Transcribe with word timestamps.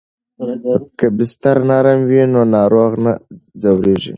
که 0.97 1.07
بستر 1.17 1.57
نرم 1.69 1.99
وي 2.09 2.21
نو 2.33 2.41
ناروغ 2.53 2.91
نه 3.03 3.13
ځورېږي. 3.61 4.09